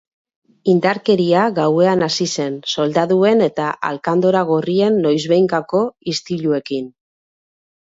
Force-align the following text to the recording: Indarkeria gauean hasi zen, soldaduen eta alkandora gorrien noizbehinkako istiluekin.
Indarkeria 0.71 1.43
gauean 1.59 2.01
hasi 2.05 2.27
zen, 2.37 2.55
soldaduen 2.77 3.45
eta 3.49 3.69
alkandora 3.91 4.43
gorrien 4.53 4.99
noizbehinkako 5.05 5.85
istiluekin. 6.17 6.91